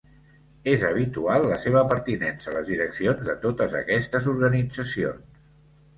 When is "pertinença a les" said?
1.91-2.71